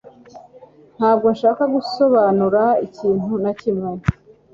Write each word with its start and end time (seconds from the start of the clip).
Ntabwo 0.97 1.27
nshaka 1.35 1.63
gusobanura 1.75 2.63
ikintu 2.87 3.31
na 3.43 3.51
kimwe 3.59 3.91